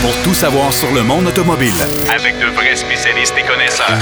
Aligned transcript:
pour 0.00 0.14
tout 0.22 0.34
savoir 0.34 0.72
sur 0.72 0.92
le 0.92 1.02
monde 1.02 1.26
automobile. 1.26 1.72
Avec 2.14 2.38
de 2.38 2.46
vrais 2.54 2.76
spécialistes 2.76 3.34
et 3.38 3.46
connaisseurs. 3.46 3.98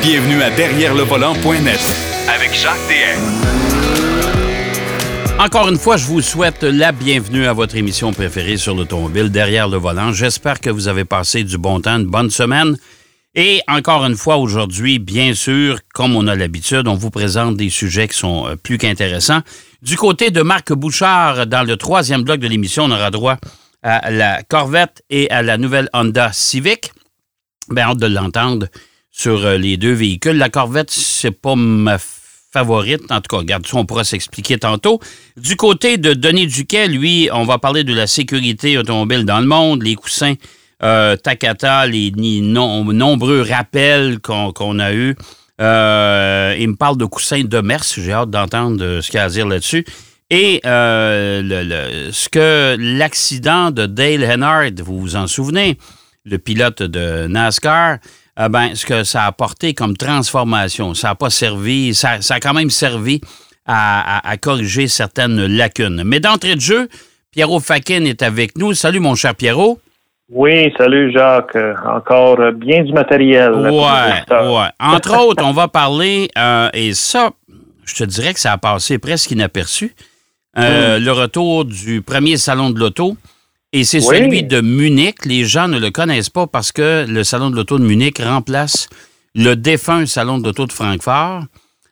Bienvenue 0.00 0.42
à 0.42 0.50
Derrière 0.50 0.94
le 0.94 1.02
volant.net 1.02 1.80
Avec 2.28 2.54
Jacques 2.54 2.76
DM. 2.88 3.20
Encore 5.38 5.68
une 5.68 5.78
fois, 5.78 5.96
je 5.96 6.06
vous 6.06 6.22
souhaite 6.22 6.62
la 6.62 6.92
bienvenue 6.92 7.46
à 7.46 7.52
votre 7.52 7.76
émission 7.76 8.12
préférée 8.12 8.56
sur 8.56 8.74
l'automobile, 8.74 9.30
Derrière 9.30 9.68
le 9.68 9.76
volant. 9.76 10.12
J'espère 10.12 10.60
que 10.60 10.70
vous 10.70 10.88
avez 10.88 11.04
passé 11.04 11.44
du 11.44 11.58
bon 11.58 11.80
temps, 11.80 11.98
une 11.98 12.06
bonne 12.06 12.30
semaine. 12.30 12.76
Et 13.34 13.60
encore 13.68 14.06
une 14.06 14.16
fois, 14.16 14.38
aujourd'hui, 14.38 14.98
bien 14.98 15.34
sûr, 15.34 15.80
comme 15.92 16.16
on 16.16 16.26
a 16.26 16.34
l'habitude, 16.34 16.88
on 16.88 16.94
vous 16.94 17.10
présente 17.10 17.56
des 17.56 17.68
sujets 17.68 18.08
qui 18.08 18.16
sont 18.16 18.46
euh, 18.46 18.56
plus 18.56 18.78
qu'intéressants. 18.78 19.40
Du 19.82 19.96
côté 19.96 20.30
de 20.30 20.40
Marc 20.40 20.72
Bouchard, 20.72 21.46
dans 21.46 21.62
le 21.62 21.76
troisième 21.76 22.22
bloc 22.22 22.40
de 22.40 22.48
l'émission, 22.48 22.84
on 22.84 22.90
aura 22.90 23.10
droit 23.10 23.36
à 23.86 24.10
la 24.10 24.42
Corvette 24.42 25.04
et 25.10 25.30
à 25.30 25.42
la 25.42 25.58
nouvelle 25.58 25.88
Honda 25.92 26.32
Civic. 26.32 26.90
Bien, 27.70 27.90
hâte 27.90 27.98
de 27.98 28.06
l'entendre 28.06 28.66
sur 29.12 29.44
euh, 29.46 29.56
les 29.56 29.76
deux 29.76 29.92
véhicules. 29.92 30.36
La 30.36 30.50
Corvette, 30.50 30.90
c'est 30.90 31.30
pas 31.30 31.54
ma 31.54 31.96
favorite. 31.98 33.02
En 33.10 33.20
tout 33.20 33.28
cas, 33.30 33.36
regarde 33.38 33.64
on 33.72 33.86
pourra 33.86 34.02
s'expliquer 34.02 34.58
tantôt. 34.58 34.98
Du 35.36 35.54
côté 35.54 35.98
de 35.98 36.14
Denis 36.14 36.48
Duquet, 36.48 36.88
lui, 36.88 37.28
on 37.32 37.44
va 37.44 37.58
parler 37.58 37.84
de 37.84 37.94
la 37.94 38.08
sécurité 38.08 38.76
automobile 38.76 39.24
dans 39.24 39.38
le 39.38 39.46
monde, 39.46 39.84
les 39.84 39.94
coussins 39.94 40.34
euh, 40.82 41.16
Takata, 41.16 41.86
les 41.86 42.10
nombreux 42.10 43.42
rappels 43.42 44.18
qu'on 44.20 44.78
a 44.80 44.92
eus. 44.92 45.14
Euh, 45.60 46.56
il 46.58 46.70
me 46.70 46.76
parle 46.76 46.96
de 46.96 47.04
coussins 47.04 47.44
de 47.44 47.60
Mers. 47.60 47.84
J'ai 47.84 48.12
hâte 48.12 48.30
d'entendre 48.30 49.00
ce 49.00 49.10
qu'il 49.10 49.20
a 49.20 49.24
à 49.24 49.28
dire 49.28 49.46
là-dessus. 49.46 49.86
Et 50.30 50.60
ce 50.64 52.28
que 52.28 52.76
l'accident 52.78 53.70
de 53.70 53.86
Dale 53.86 54.24
Hennard, 54.24 54.70
vous 54.84 54.98
vous 54.98 55.16
en 55.16 55.26
souvenez, 55.26 55.78
le 56.24 56.38
pilote 56.38 56.82
de 56.82 57.26
NASCAR, 57.28 57.98
ben, 58.50 58.74
ce 58.74 58.84
que 58.84 59.04
ça 59.04 59.22
a 59.22 59.26
apporté 59.26 59.72
comme 59.72 59.96
transformation. 59.96 60.94
Ça 60.94 61.08
n'a 61.08 61.14
pas 61.14 61.30
servi, 61.30 61.94
ça, 61.94 62.18
a 62.28 62.40
quand 62.40 62.54
même 62.54 62.70
servi 62.70 63.20
à, 63.66 64.28
à, 64.28 64.36
corriger 64.36 64.88
certaines 64.88 65.46
lacunes. 65.46 66.02
Mais 66.04 66.20
d'entrée 66.20 66.56
de 66.56 66.60
jeu, 66.60 66.88
Pierrot 67.30 67.60
Fakin 67.60 68.04
est 68.04 68.22
avec 68.22 68.56
nous. 68.56 68.72
Salut, 68.72 68.98
mon 68.98 69.14
cher 69.14 69.34
Pierrot. 69.34 69.78
Oui, 70.28 70.72
salut 70.76 71.12
Jacques. 71.12 71.54
Euh, 71.54 71.74
encore 71.86 72.40
euh, 72.40 72.50
bien 72.50 72.82
du 72.82 72.92
matériel. 72.92 73.52
Ouais, 73.52 73.70
ouais. 73.70 74.68
Entre 74.80 75.16
autres, 75.16 75.44
on 75.44 75.52
va 75.52 75.68
parler, 75.68 76.28
euh, 76.36 76.68
et 76.72 76.94
ça, 76.94 77.30
je 77.84 77.94
te 77.94 78.04
dirais 78.04 78.34
que 78.34 78.40
ça 78.40 78.52
a 78.52 78.58
passé 78.58 78.98
presque 78.98 79.30
inaperçu, 79.30 79.94
hmm. 80.56 81.04
le 81.04 81.10
retour 81.12 81.64
du 81.64 82.02
premier 82.02 82.36
salon 82.36 82.70
de 82.70 82.78
l'auto. 82.78 83.16
Et 83.72 83.84
c'est 83.84 84.00
celui 84.00 84.42
de 84.42 84.60
Munich. 84.60 85.24
Les 85.24 85.44
gens 85.44 85.68
ne 85.68 85.78
le 85.78 85.90
connaissent 85.90 86.30
pas 86.30 86.46
parce 86.46 86.72
que 86.72 87.04
le 87.06 87.24
salon 87.24 87.50
de 87.50 87.56
l'auto 87.56 87.78
de 87.78 87.84
Munich 87.84 88.20
remplace 88.24 88.88
le 89.34 89.54
défunt 89.54 90.06
salon 90.06 90.38
de 90.38 90.44
l'auto 90.44 90.66
de 90.66 90.72
Francfort. 90.72 91.42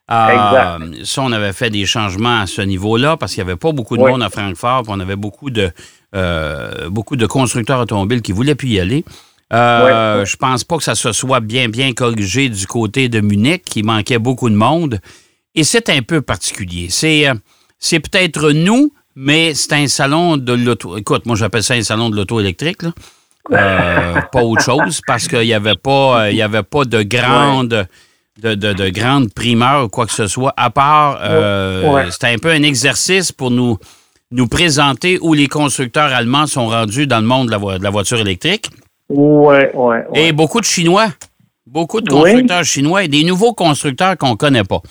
exact. 0.09 1.05
Ça, 1.05 1.23
on 1.23 1.33
avait 1.33 1.53
fait 1.53 1.71
des 1.71 1.85
changements 1.85 2.41
à 2.41 2.47
ce 2.47 2.63
niveau-là 2.63 3.17
parce 3.17 3.35
qu'il 3.35 3.45
n'y 3.45 3.51
avait 3.51 3.59
pas 3.59 3.73
beaucoup 3.73 3.97
de 3.97 4.03
monde 4.03 4.23
à 4.23 4.31
Francfort. 4.31 4.85
on 4.89 4.99
avait 4.99 5.17
beaucoup 5.17 5.51
de, 5.51 5.71
euh, 6.15 6.89
beaucoup 6.89 7.17
de 7.17 7.27
constructeurs 7.27 7.81
automobiles 7.81 8.23
qui 8.23 8.33
voulaient 8.33 8.55
plus 8.55 8.69
y 8.69 8.81
aller. 8.81 9.05
Euh, 9.53 10.25
Je 10.25 10.37
pense 10.37 10.65
pas 10.65 10.79
que 10.79 10.83
ça 10.83 10.95
se 10.95 11.13
soit 11.13 11.41
bien, 11.41 11.69
bien 11.69 11.93
corrigé 11.93 12.49
du 12.49 12.67
côté 12.67 13.09
de 13.09 13.21
Munich, 13.21 13.63
qui 13.65 13.83
manquait 13.83 14.19
beaucoup 14.19 14.49
de 14.49 14.57
monde. 14.57 15.01
Et 15.55 15.65
c'est 15.65 15.91
un 15.91 16.01
peu 16.01 16.23
particulier. 16.23 16.87
C'est, 16.89 17.29
euh, 17.29 17.35
c'est 17.85 18.01
peut-être 18.01 18.51
nous, 18.53 18.93
mais 19.15 19.53
c'est 19.53 19.75
un 19.75 19.89
salon 19.89 20.39
de 20.39 20.55
l'auto. 20.55 20.97
Écoute, 20.97 21.27
moi, 21.27 21.37
j'appelle 21.37 21.63
ça 21.63 21.75
un 21.75 21.83
salon 21.83 22.09
de 22.09 22.17
l'auto 22.17 22.41
électrique, 22.41 22.81
euh, 23.53 24.21
pas 24.33 24.43
autre 24.43 24.63
chose, 24.63 25.03
parce 25.07 25.29
qu'il 25.29 25.41
n'y 25.41 25.53
avait, 25.53 25.77
pas, 25.77 26.31
il 26.31 26.37
y 26.37 26.43
avait 26.43 26.63
pas 26.63 26.87
de 26.87 27.03
grande. 27.03 27.87
De, 28.43 28.57
de, 28.57 28.73
de 28.73 28.89
grandes 28.89 29.33
primeurs 29.33 29.85
ou 29.85 29.89
quoi 29.89 30.07
que 30.07 30.13
ce 30.13 30.27
soit, 30.27 30.53
à 30.57 30.69
part, 30.69 31.21
c'était 32.11 32.35
un 32.35 32.39
peu 32.39 32.51
un 32.51 32.65
exercice 32.65 33.31
pour 33.31 33.53
nous, 33.53 33.79
nous 34.33 34.49
présenter 34.49 35.21
où 35.23 35.35
les 35.35 35.47
constructeurs 35.47 36.13
allemands 36.13 36.49
sont 36.49 36.67
rendus 36.67 37.07
dans 37.07 37.21
le 37.21 37.27
monde 37.27 37.47
de 37.47 37.83
la, 37.83 37.91
voiture 37.91 38.19
électrique. 38.19 38.71
Oui, 39.09 39.59
oui. 39.73 39.97
Et 40.17 40.33
beaucoup 40.33 40.61
de 40.61 40.65
Chinois. 40.65 41.11
Beaucoup 41.65 42.01
de 42.01 42.11
constructeurs 42.11 42.65
chinois 42.65 43.05
et 43.05 43.09
des 43.09 43.23
nouveaux 43.23 43.55
constructeurs 43.55 44.19
qu'on 44.19 44.31
ne 44.31 44.35
connaît 44.35 44.65
pas. 44.65 44.83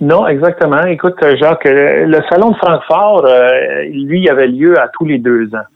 Non, 0.00 0.26
exactement. 0.26 0.84
Écoute, 0.84 1.16
Jacques, 1.38 1.64
le 1.64 2.18
salon 2.28 2.50
de 2.50 2.56
Francfort, 2.56 3.24
euh, 3.24 3.84
lui, 3.90 4.28
avait 4.28 4.48
lieu 4.48 4.78
à 4.78 4.88
tous 4.88 5.04
les 5.04 5.18
deux 5.18 5.46
ans. 5.54 5.66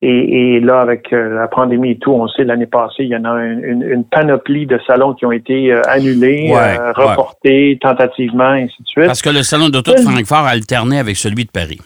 Et, 0.00 0.60
là, 0.60 0.80
avec 0.80 1.12
euh, 1.12 1.34
la 1.34 1.48
pandémie 1.48 1.90
et 1.90 1.98
tout, 1.98 2.12
on 2.12 2.28
sait 2.28 2.44
l'année 2.44 2.66
passée, 2.66 3.02
il 3.02 3.08
y 3.08 3.16
en 3.16 3.24
a 3.24 3.42
une, 3.42 4.04
panoplie 4.04 4.64
de 4.64 4.78
salons 4.86 5.14
qui 5.14 5.26
ont 5.26 5.32
été 5.32 5.72
euh, 5.72 5.82
annulés, 5.88 6.52
reportés 6.94 7.78
tentativement, 7.80 8.54
et 8.54 8.62
ainsi 8.62 8.80
de 8.80 8.86
suite. 8.86 9.06
Parce 9.06 9.22
que 9.22 9.30
le 9.30 9.42
salon 9.42 9.70
d'auto 9.70 9.92
de 9.92 10.00
Francfort 10.00 10.46
alternait 10.46 11.00
avec 11.00 11.16
celui 11.16 11.44
de 11.44 11.50
Paris. 11.50 11.80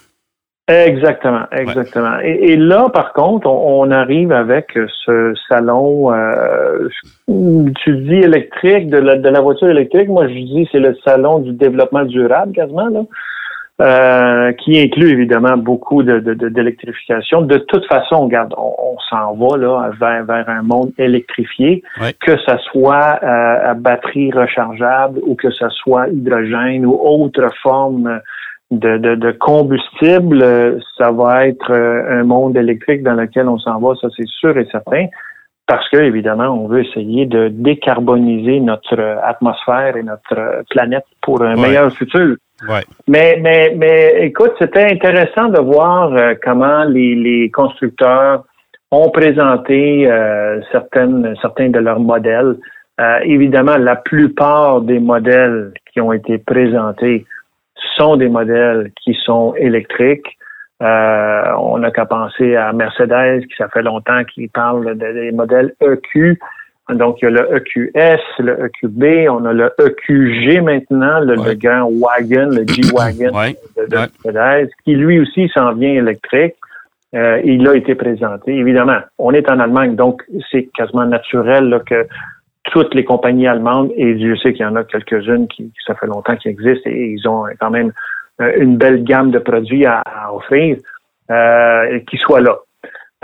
Exactement, 0.69 1.47
exactement. 1.51 2.19
Et, 2.23 2.57
là, 2.57 2.89
par 2.89 3.13
contre, 3.13 3.49
on, 3.49 3.91
arrive 3.91 4.31
avec 4.31 4.79
ce 5.05 5.35
salon, 5.49 6.13
euh, 6.13 6.89
tu 7.27 7.97
dis 7.97 8.15
électrique, 8.15 8.89
de 8.89 8.99
la, 8.99 9.17
de 9.17 9.29
la 9.29 9.41
voiture 9.41 9.69
électrique. 9.69 10.09
Moi, 10.09 10.29
je 10.29 10.35
dis 10.35 10.69
c'est 10.71 10.79
le 10.79 10.97
salon 11.05 11.41
du 11.41 11.53
développement 11.53 12.05
durable, 12.05 12.53
quasiment, 12.53 12.89
là. 12.89 13.03
Euh, 13.81 14.53
qui 14.53 14.79
inclut 14.79 15.11
évidemment 15.11 15.57
beaucoup 15.57 16.05
de, 16.05 16.21
d'électrification. 16.21 17.43
De, 17.43 17.57
toute 17.57 17.85
façon, 17.87 18.27
regarde, 18.27 18.55
on, 18.57 18.97
s'en 19.11 19.35
va 19.35 19.57
là 19.57 19.91
vers, 19.99 20.25
vers 20.25 20.49
un 20.49 20.63
monde 20.63 20.93
électrifié, 20.99 21.83
que 22.21 22.37
ce 22.37 22.57
soit 22.71 23.19
euh, 23.23 23.71
à 23.71 23.75
batterie 23.75 24.31
rechargeable 24.31 25.21
ou 25.27 25.35
que 25.35 25.51
ce 25.51 25.69
soit 25.71 26.07
hydrogène 26.09 26.87
ou 26.87 26.93
autre 26.93 27.49
forme 27.61 28.21
de, 28.73 28.97
de, 28.97 29.33
combustible, 29.33 30.43
euh, 30.43 30.79
ça 30.97 31.13
va 31.13 31.47
être 31.47 31.71
euh, 31.71 32.21
un 32.21 32.25
monde 32.25 32.57
électrique 32.57 33.03
dans 33.03 33.15
lequel 33.15 33.47
on 33.47 33.59
s'en 33.59 33.79
va, 33.79 33.95
ça 34.01 34.09
c'est 34.17 34.27
sûr 34.27 34.57
et 34.57 34.67
certain, 34.73 35.07
parce 35.67 35.87
que 35.91 35.99
évidemment, 35.99 36.49
on 36.49 36.69
veut 36.69 36.85
essayer 36.85 37.27
de 37.27 37.49
décarboniser 37.49 38.61
notre 38.61 38.99
atmosphère 39.23 39.97
et 39.97 40.03
notre 40.03 40.65
planète 40.71 41.05
pour 41.21 41.43
un 41.43 41.55
meilleur 41.55 41.93
futur. 41.93 42.37
Mais, 43.09 43.39
mais, 43.41 43.75
mais 43.77 44.15
écoute, 44.21 44.53
c'était 44.59 44.91
intéressant 44.91 45.49
de 45.49 45.61
voir 45.61 46.13
euh, 46.15 46.35
comment 46.43 46.85
les, 46.85 47.15
les 47.15 47.51
constructeurs 47.51 48.45
ont 48.91 49.11
présenté 49.11 50.07
certaines, 50.71 51.35
certains 51.41 51.71
de 51.71 51.79
leurs 51.79 51.99
modèles. 51.99 52.57
évidemment, 53.23 53.79
la 53.79 53.97
plupart 53.97 54.83
des 54.83 54.99
modèles 54.99 55.73
qui 55.91 56.01
ont 56.03 56.13
été 56.13 56.37
présentés 56.37 57.25
sont 57.97 58.17
des 58.17 58.29
modèles 58.29 58.93
qui 59.03 59.15
sont 59.25 59.55
électriques. 59.57 60.39
Euh, 60.83 61.43
on 61.59 61.79
n'a 61.79 61.91
qu'à 61.91 62.07
penser 62.07 62.57
à 62.57 62.73
Mercedes, 62.73 63.47
qui 63.47 63.55
ça 63.57 63.69
fait 63.69 63.83
longtemps 63.83 64.25
qu'il 64.25 64.49
parle 64.49 64.97
des 64.97 65.31
modèles 65.31 65.75
EQ. 65.81 66.39
Donc, 66.91 67.23
il 67.23 67.27
y 67.27 67.29
a 67.29 67.31
le 67.31 67.57
EQS, 67.57 68.21
le 68.41 68.67
EQB, 68.67 69.31
on 69.31 69.45
a 69.45 69.53
le 69.53 69.73
EQG 69.79 70.61
maintenant, 70.63 71.21
le, 71.21 71.55
grand 71.55 71.89
wagon, 71.89 72.49
le 72.51 72.67
G-Wagon 72.67 73.31
de, 73.89 73.97
Mercedes, 73.97 74.71
qui 74.85 74.95
lui 74.97 75.21
aussi 75.21 75.49
s'en 75.55 75.73
vient 75.75 75.95
électrique. 75.95 76.57
Euh, 77.15 77.41
il 77.45 77.67
a 77.69 77.77
été 77.77 77.95
présenté. 77.95 78.57
Évidemment, 78.57 78.99
on 79.19 79.33
est 79.33 79.49
en 79.51 79.61
Allemagne, 79.61 79.95
donc 79.95 80.23
c'est 80.51 80.69
quasiment 80.75 81.05
naturel 81.05 81.81
que 81.87 82.07
toutes 82.73 82.95
les 82.95 83.05
compagnies 83.05 83.47
allemandes, 83.47 83.93
et 83.97 84.15
Dieu 84.15 84.35
sait 84.37 84.55
qu'il 84.55 84.63
y 84.63 84.69
en 84.69 84.77
a 84.77 84.83
quelques-unes 84.83 85.47
qui, 85.47 85.71
ça 85.87 85.95
fait 85.95 86.07
longtemps 86.07 86.37
qu'ils 86.37 86.53
existent 86.53 86.89
et 86.89 87.15
ils 87.19 87.29
ont 87.29 87.45
quand 87.61 87.71
même 87.71 87.93
euh, 88.41 88.51
une 88.57 88.79
belle 88.79 89.05
gamme 89.05 89.31
de 89.31 89.39
produits 89.39 89.85
à, 89.85 90.03
offrir, 90.33 90.79
euh, 91.31 92.01
qui 92.09 92.17
soient 92.17 92.41
là. 92.41 92.57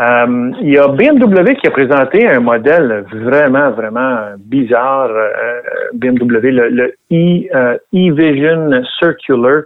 Euh, 0.00 0.52
il 0.60 0.68
y 0.68 0.78
a 0.78 0.86
BMW 0.86 1.54
qui 1.54 1.66
a 1.66 1.70
présenté 1.70 2.28
un 2.28 2.40
modèle 2.40 3.06
vraiment, 3.10 3.70
vraiment 3.70 4.34
bizarre, 4.38 5.08
euh, 5.10 5.60
BMW, 5.94 6.50
le, 6.50 6.68
le 6.68 6.94
e, 7.10 7.78
e-Vision 7.94 8.82
Circular. 9.00 9.62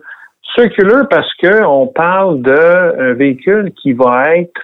Circular 0.54 1.08
parce 1.10 1.30
que 1.42 1.64
on 1.64 1.88
parle 1.88 2.40
d'un 2.40 3.14
véhicule 3.14 3.72
qui 3.72 3.92
va 3.94 4.36
être 4.36 4.60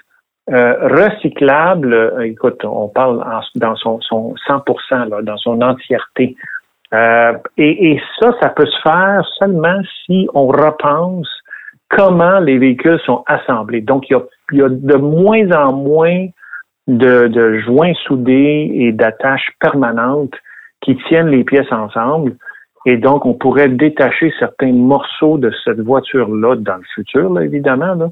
euh, 0.50 0.88
recyclable, 0.88 1.92
euh, 1.92 2.20
écoute, 2.20 2.64
on 2.64 2.88
parle 2.88 3.22
dans 3.56 3.76
son, 3.76 4.00
son 4.00 4.34
100%, 4.48 5.08
là, 5.10 5.22
dans 5.22 5.36
son 5.36 5.60
entièreté. 5.60 6.36
Euh, 6.94 7.34
et, 7.58 7.90
et, 7.92 8.02
ça, 8.18 8.32
ça 8.40 8.48
peut 8.48 8.64
se 8.64 8.80
faire 8.82 9.22
seulement 9.38 9.78
si 10.06 10.26
on 10.32 10.46
repense 10.46 11.28
comment 11.90 12.40
les 12.40 12.56
véhicules 12.56 12.98
sont 13.04 13.24
assemblés. 13.26 13.82
Donc, 13.82 14.08
il 14.08 14.14
y 14.14 14.16
a, 14.16 14.22
il 14.52 14.58
y 14.58 14.62
a 14.62 14.68
de 14.70 14.96
moins 14.96 15.50
en 15.52 15.74
moins 15.74 16.26
de, 16.86 17.28
de 17.28 17.58
joints 17.58 17.94
soudés 18.06 18.70
et 18.72 18.92
d'attaches 18.92 19.50
permanentes 19.60 20.34
qui 20.80 20.96
tiennent 21.08 21.28
les 21.28 21.44
pièces 21.44 21.70
ensemble. 21.70 22.36
Et 22.86 22.96
donc, 22.96 23.26
on 23.26 23.34
pourrait 23.34 23.68
détacher 23.68 24.32
certains 24.38 24.72
morceaux 24.72 25.36
de 25.36 25.52
cette 25.64 25.80
voiture-là 25.80 26.56
dans 26.56 26.76
le 26.76 26.84
futur, 26.94 27.30
là, 27.34 27.42
évidemment, 27.42 27.94
là, 27.94 28.08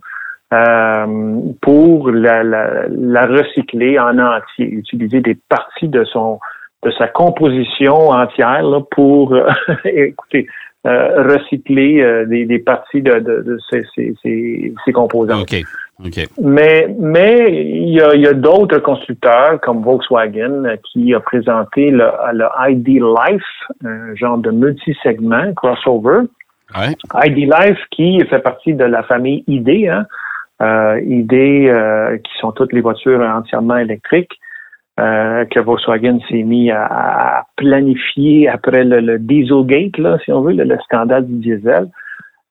euh, 0.52 1.40
pour 1.60 2.10
la, 2.10 2.42
la, 2.44 3.26
recycler 3.26 3.98
en 3.98 4.18
entier, 4.18 4.66
utiliser 4.66 5.20
des 5.20 5.36
parties 5.48 5.88
de 5.88 6.04
son 6.04 6.38
de 6.84 6.92
sa 6.92 7.08
composition 7.08 8.10
entière 8.10 8.64
pour 8.92 9.36
écoutez 9.84 10.46
recycler 10.84 12.24
des, 12.28 12.44
des, 12.44 12.60
parties 12.60 13.02
de, 13.02 13.14
de, 13.14 13.42
de 13.42 13.58
ces, 13.68 13.82
ces, 13.96 14.14
ces, 14.84 14.92
composants. 14.92 15.42
Mais, 16.40 16.94
mais 16.98 17.46
il 17.50 17.94
y 17.94 18.00
a, 18.00 18.14
y 18.14 18.26
a 18.26 18.34
d'autres 18.34 18.78
constructeurs 18.78 19.58
comme 19.62 19.82
Volkswagen 19.82 20.76
qui 20.84 21.14
a 21.14 21.20
présenté 21.20 21.90
le, 21.90 22.10
le 22.32 22.46
ID 22.68 23.00
Life, 23.00 23.42
un 23.84 24.14
genre 24.14 24.38
de 24.38 24.50
multi-segment 24.50 25.54
crossover. 25.54 26.26
ID 27.24 27.50
Life 27.50 27.78
qui 27.90 28.20
fait 28.28 28.40
partie 28.40 28.74
de 28.74 28.84
la 28.84 29.02
famille 29.04 29.42
ID, 29.46 29.88
hein, 29.88 30.06
euh, 30.62 31.00
ID 31.04 31.32
euh, 31.34 32.16
qui 32.18 32.32
sont 32.40 32.52
toutes 32.52 32.72
les 32.72 32.80
voitures 32.80 33.20
entièrement 33.20 33.76
électriques. 33.76 34.38
Euh, 34.98 35.44
que 35.44 35.60
Volkswagen 35.60 36.20
s'est 36.26 36.42
mis 36.42 36.70
à, 36.70 37.44
planifier 37.56 38.48
après 38.48 38.82
le, 38.82 39.18
Dieselgate, 39.18 39.98
là, 39.98 40.16
si 40.24 40.32
on 40.32 40.40
veut, 40.40 40.54
le, 40.54 40.78
scandale 40.84 41.26
du 41.26 41.34
diesel. 41.34 41.88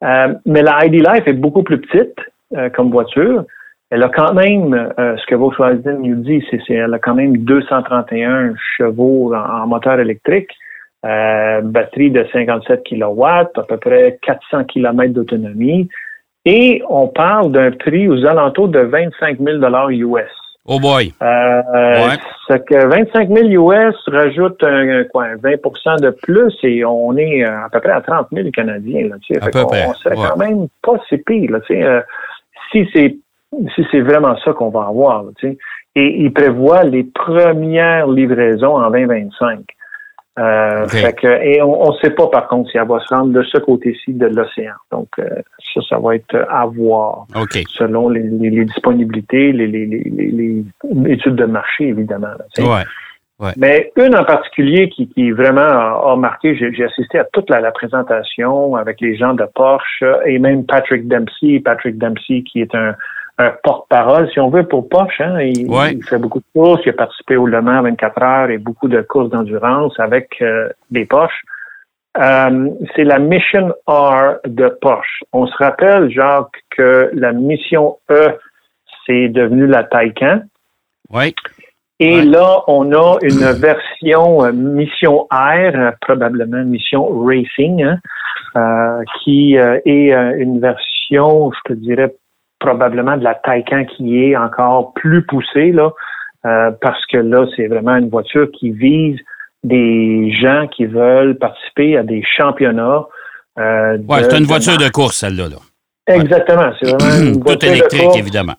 Euh, 0.04 0.36
mais 0.46 0.62
la 0.62 0.86
ID 0.86 0.94
Life 0.94 1.24
est 1.26 1.34
beaucoup 1.34 1.64
plus 1.64 1.82
petite. 1.82 2.20
Euh, 2.56 2.70
comme 2.70 2.92
voiture, 2.92 3.46
elle 3.90 4.04
a 4.04 4.10
quand 4.10 4.36
même, 4.36 4.76
euh, 5.00 5.18
ce 5.18 5.26
que 5.26 5.34
Volkswagen 5.34 5.98
nous 5.98 6.22
dit, 6.22 6.46
c'est 6.52 6.60
qu'elle 6.60 6.94
a 6.94 7.00
quand 7.00 7.16
même 7.16 7.38
231 7.38 8.54
chevaux 8.78 9.34
en, 9.34 9.66
moteur 9.66 10.00
électrique, 10.00 10.52
batterie 11.02 12.12
de 12.12 12.26
57 12.32 12.84
kW, 12.84 13.24
à 13.24 13.64
peu 13.68 13.78
près 13.78 14.20
400 14.22 14.66
km 14.66 15.14
d'autonomie, 15.14 15.90
et 16.46 16.82
on 16.90 17.08
parle 17.08 17.52
d'un 17.52 17.72
prix 17.72 18.08
aux 18.08 18.26
alentours 18.26 18.70
de 18.70 18.80
25 18.80 19.40
000 19.40 19.58
US. 19.92 20.32
Oh 20.68 20.80
boy. 20.80 21.14
Euh, 21.22 21.62
ouais. 22.48 22.60
que 22.60 22.88
25 22.88 23.30
000 23.30 23.48
US 23.50 23.96
rajoute 24.08 24.64
un, 24.64 25.04
quoi, 25.06 25.28
20 25.42 26.02
de 26.02 26.10
plus 26.10 26.56
et 26.64 26.84
on 26.84 27.16
est 27.18 27.44
à 27.44 27.68
peu 27.72 27.80
près 27.80 27.92
à 27.92 28.02
30 28.02 28.28
000 28.32 28.50
Canadiens. 28.52 29.10
Là, 29.10 29.16
tu 29.22 29.36
sais. 29.36 29.42
on, 29.44 29.94
serait 29.94 30.16
quand 30.16 30.38
même 30.38 30.68
pas 30.82 30.98
si 31.08 31.18
pire. 31.18 31.52
Là, 31.52 31.60
tu 31.62 31.76
sais 31.76 32.04
si 32.72 32.90
c'est 32.94 33.16
si 33.76 33.86
c'est 33.92 34.02
vraiment 34.02 34.36
ça 34.44 34.54
qu'on 34.54 34.70
va 34.70 34.88
avoir, 34.88 35.24
tu 35.38 35.50
sais. 35.50 35.58
Et 35.96 36.24
il 36.24 36.34
prévoit 36.34 36.84
les 36.84 37.04
premières 37.04 38.08
livraisons 38.08 38.76
en 38.76 38.90
2025. 38.90 39.60
Euh, 40.38 40.86
que, 41.14 41.28
et 41.28 41.62
on 41.62 41.92
ne 41.92 41.98
sait 42.00 42.10
pas, 42.10 42.28
par 42.28 42.48
contre, 42.48 42.70
si 42.70 42.78
elle 42.78 42.88
va 42.88 43.00
se 43.00 43.14
rendre 43.14 43.32
de 43.32 43.42
ce 43.44 43.58
côté-ci 43.58 44.14
de 44.14 44.28
l'océan. 44.28 44.74
Donc, 44.92 45.08
euh, 45.20 45.30
ça, 45.74 45.82
ça 45.90 45.98
va 45.98 46.16
être 46.16 46.36
à 46.50 46.66
voir. 46.66 47.26
Selon 47.70 48.10
les, 48.10 48.22
disponibilités, 48.66 49.54
les, 49.54 49.68
les, 49.68 50.66
études 51.08 51.36
de 51.36 51.46
marché, 51.46 51.88
évidemment. 51.88 52.28
Mais 53.58 53.92
une 53.98 54.16
en 54.16 54.24
particulier 54.24 54.90
qui, 54.90 55.08
qui 55.10 55.32
vraiment 55.32 55.62
a, 55.62 56.16
marqué, 56.18 56.56
j'ai 56.56 56.84
assisté 56.84 57.20
à 57.20 57.26
toute 57.26 57.50
la, 57.50 57.72
présentation 57.72 58.76
avec 58.76 59.00
les 59.02 59.16
gens 59.16 59.34
de 59.34 59.46
Porsche 59.56 60.04
et 60.26 60.40
même 60.40 60.66
Patrick 60.66 61.08
Dempsey, 61.08 61.60
Patrick 61.60 61.98
Dempsey 61.98 62.44
qui 62.44 62.62
est 62.62 62.74
un, 62.76 62.96
porte-parole, 63.64 64.30
si 64.32 64.40
on 64.40 64.50
veut, 64.50 64.68
pour 64.68 64.88
Porsche. 64.88 65.22
Hein. 65.22 65.40
Il, 65.42 66.04
fait 66.04 66.18
beaucoup 66.18 66.40
de 66.40 66.46
courses, 66.54 66.82
il 66.86 66.90
a 66.90 66.94
participé 66.94 67.36
au 67.36 67.46
Le 67.46 67.62
Mans 67.62 67.82
24 67.82 68.22
heures 68.22 68.50
et 68.50 68.58
beaucoup 68.58 68.88
de 68.88 69.02
courses 69.02 69.30
d'endurance 69.30 70.00
avec 70.00 70.42
euh, 70.42 70.70
des 70.92 71.06
Porsche. 71.06 71.44
Euh, 72.18 72.70
c'est 72.96 73.04
la 73.04 73.20
Mission 73.20 73.74
R 73.88 74.36
de 74.46 74.70
Porsche. 74.82 75.24
On 75.34 75.48
se 75.48 75.56
rappelle, 75.58 76.10
Jacques, 76.10 76.64
que 76.70 77.10
la 77.14 77.34
Mission 77.34 77.98
E, 78.10 78.38
c'est 79.06 79.28
devenu 79.28 79.68
la 79.68 79.84
Taycan. 79.84 80.42
Oui. 81.12 81.36
Et 82.00 82.22
là, 82.24 82.62
on 82.68 82.92
a 82.92 83.18
une 83.22 83.52
version 83.60 84.44
euh, 84.44 84.52
Mission 84.52 85.28
Air, 85.32 85.94
probablement 86.02 86.64
Mission 86.66 87.08
Racing, 87.24 87.84
hein, 87.84 88.00
euh, 88.58 89.04
qui 89.24 89.58
euh, 89.58 89.80
est 89.86 90.12
une 90.38 90.60
version, 90.60 91.52
je 91.52 91.74
te 91.74 91.80
dirais, 91.80 92.14
probablement 92.60 93.18
de 93.18 93.24
la 93.24 93.36
Taycan 93.36 93.86
qui 93.86 94.24
est 94.24 94.36
encore 94.36 94.94
plus 94.94 95.26
poussée, 95.26 95.72
là, 95.72 95.92
parce 96.82 97.06
que 97.08 97.18
là, 97.18 97.46
c'est 97.56 97.68
vraiment 97.68 97.96
une 97.96 98.10
voiture 98.10 98.50
qui 98.52 98.72
vise 98.72 99.20
des 99.64 100.32
gens 100.40 100.68
qui 100.68 100.86
veulent 100.86 101.38
participer 101.38 101.98
à 101.98 102.04
des 102.04 102.24
championnats. 102.38 103.06
ouais, 103.58 104.24
c'est 104.24 104.38
une 104.38 104.46
voiture 104.46 104.78
de 104.78 104.90
course, 104.90 105.18
celle-là. 105.18 105.50
Là. 105.50 105.58
Exactement. 106.08 106.72
C'est 106.80 106.92
vraiment 106.92 107.34
une 107.34 107.44
Tout 107.44 107.66
électrique, 107.66 108.16
évidemment. 108.16 108.54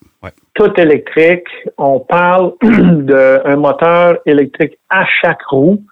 Tout 0.54 0.72
électrique. 0.78 1.46
On 1.78 2.00
parle 2.00 2.52
d'un 2.62 3.56
moteur 3.56 4.18
électrique 4.26 4.78
à 4.90 5.04
chaque 5.22 5.42
roue 5.50 5.82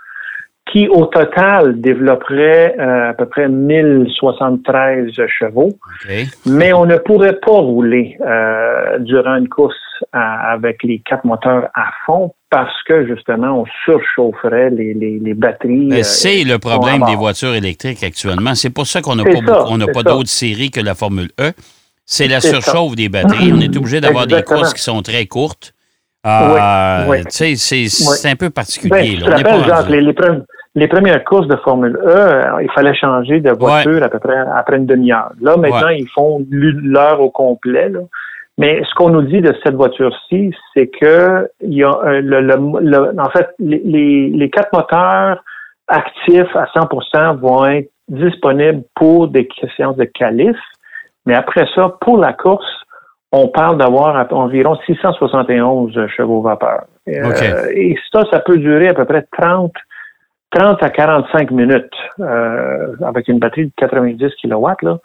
qui, 0.70 0.88
au 0.88 1.06
total, 1.06 1.81
développerait 1.81 2.75
euh, 2.78 3.11
à 3.11 3.14
peu 3.14 3.26
près 3.26 3.49
1073 3.49 5.12
chevaux. 5.38 5.72
Mais 6.46 6.72
on 6.72 6.87
ne 6.87 6.96
pourrait 6.96 7.38
pas 7.38 7.52
rouler 7.52 8.16
euh, 8.20 8.99
durant 9.00 9.37
une 9.37 9.49
course 9.49 9.75
avec 10.12 10.82
les 10.82 11.00
quatre 11.00 11.25
moteurs 11.25 11.69
à 11.75 11.87
fond 12.05 12.34
parce 12.50 12.82
que 12.84 13.06
justement, 13.06 13.62
on 13.62 13.64
surchaufferait 13.84 14.70
les, 14.70 14.94
les, 14.94 15.34
batteries. 15.34 15.93
Euh, 15.93 16.02
c'est 16.02 16.44
le 16.44 16.58
problème 16.58 17.02
des 17.05 17.17
voitures 17.17 17.55
électriques 17.55 18.02
actuellement. 18.05 18.55
C'est 18.55 18.70
pour 18.70 18.87
ça 18.87 19.02
qu'on 19.02 19.17
n'a 19.17 19.25
pas, 19.25 19.93
pas 19.93 20.02
d'autres 20.05 20.28
séries 20.28 20.70
que 20.70 20.81
la 20.81 20.94
Formule 20.94 21.31
E. 21.40 21.52
C'est 22.06 22.28
la 22.28 22.40
surchauffe 22.40 22.94
des 22.96 23.08
batteries. 23.08 23.52
On 23.52 23.60
est 23.60 23.76
obligé 23.76 24.00
d'avoir 24.00 24.26
des 24.26 24.43
courses 24.43 24.72
qui 24.72 24.82
sont 24.82 25.02
très 25.02 25.26
courtes. 25.26 25.75
Euh, 26.26 27.22
c'est 27.28 28.26
un 28.26 28.37
peu 28.37 28.50
particulier. 28.50 29.19
Ben, 29.20 29.31
là. 29.31 29.84
les, 29.88 30.00
les, 30.00 30.14
premières 30.88 31.23
courses 31.25 31.47
de 31.47 31.56
Formule 31.56 31.97
E, 32.05 32.62
il 32.62 32.71
fallait 32.73 32.94
changer 32.94 33.41
de 33.41 33.50
voiture 33.50 34.03
à 34.03 34.09
peu 34.09 34.19
près 34.19 34.37
après 34.55 34.76
une 34.76 34.87
demi-heure. 34.87 35.31
Là, 35.41 35.56
maintenant, 35.56 35.88
ils 35.88 36.09
font 36.09 36.44
l'heure 36.50 37.21
au 37.21 37.31
complet. 37.31 37.88
Là. 37.88 38.00
Mais 38.59 38.82
ce 38.85 38.94
qu'on 38.94 39.11
nous 39.11 39.23
dit 39.23 39.41
de 39.41 39.55
cette 39.65 39.75
voiture-ci, 39.75 40.53
c'est 40.73 40.88
que 40.88 41.49
il 41.61 41.75
y 41.75 41.85
a 41.85 41.97
le, 42.05 43.21
en 43.21 43.31
fait 43.31 43.49
les, 43.59 44.31
les 44.31 44.50
quatre 44.50 44.73
moteurs 44.73 45.43
actifs 45.88 46.55
à 46.55 46.67
100% 46.67 47.38
vont 47.38 47.67
être 47.67 47.91
disponibles 48.09 48.82
pour 48.94 49.29
des 49.29 49.49
séances 49.77 49.97
de 49.97 50.05
qualif. 50.05 50.56
Mais 51.27 51.35
après 51.35 51.67
ça, 51.75 51.97
pour 52.00 52.19
la 52.19 52.32
course, 52.32 52.85
on 53.32 53.49
parle 53.49 53.79
d'avoir 53.79 54.27
environ 54.32 54.77
671 54.87 56.06
chevaux 56.17 56.41
vapeur. 56.41 56.85
Euh, 57.09 57.67
et 57.75 57.96
ça, 58.13 58.22
ça 58.31 58.39
peut 58.39 58.56
durer 58.56 58.89
à 58.89 58.94
peu 58.94 59.05
près 59.05 59.27
30 59.37 59.72
30 60.55 60.82
à 60.82 60.91
45 60.91 61.51
minutes 61.51 61.91
euh, 62.20 62.94
avec 63.05 63.29
une 63.29 63.39
batterie 63.39 63.67
de 63.67 63.73
90 63.77 64.19
kW. 64.43 64.67
Là. 64.82 64.99